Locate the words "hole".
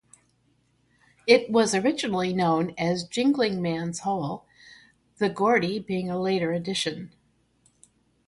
3.99-4.45